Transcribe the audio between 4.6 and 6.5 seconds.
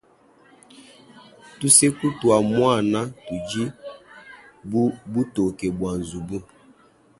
bu butoke bua nzubu.